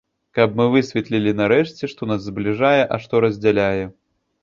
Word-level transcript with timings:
Каб 0.37 0.55
мы 0.61 0.65
высветлілі 0.75 1.35
нарэшце, 1.43 1.83
што 1.93 2.01
нас 2.11 2.19
збліжае, 2.31 2.83
а 2.97 3.03
што 3.07 3.25
раздзяляе. 3.27 3.83